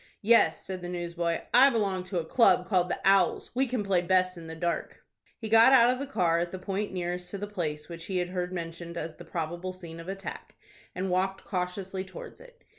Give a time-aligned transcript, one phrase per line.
[0.23, 1.41] "Yes," said the newsboy.
[1.53, 5.05] "I belong to a club called 'The Owls.' We can play best in the dark."
[5.37, 8.17] He got out of the car at the point nearest to the place which he
[8.17, 10.55] had heard mentioned as the probable scene of attack,
[10.95, 12.63] and walked cautiously towards it.